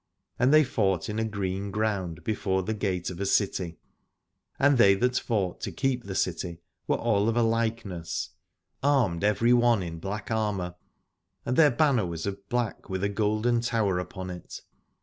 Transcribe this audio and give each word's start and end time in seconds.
And 0.39 0.51
they 0.51 0.63
fought 0.63 1.09
in 1.09 1.19
a 1.19 1.23
green 1.23 1.69
ground 1.69 2.23
before 2.23 2.63
the 2.63 2.73
gate 2.73 3.11
of 3.11 3.19
a 3.19 3.25
city: 3.27 3.77
and 4.57 4.79
they 4.79 4.95
that 4.95 5.19
fought 5.19 5.61
to 5.61 5.71
keep 5.71 6.05
the 6.05 6.15
city 6.15 6.59
were 6.87 6.97
all 6.97 7.29
of 7.29 7.37
a 7.37 7.43
likeness, 7.43 8.31
armed 8.81 9.23
every 9.23 9.53
one 9.53 9.83
in 9.83 9.99
black 9.99 10.31
armour, 10.31 10.73
and 11.45 11.55
their 11.55 11.69
banner 11.69 12.07
was 12.07 12.25
of 12.25 12.49
black 12.49 12.89
with 12.89 13.03
a 13.03 13.09
golden 13.09 13.61
tower 13.61 13.99
upon 13.99 14.31
it. 14.31 14.61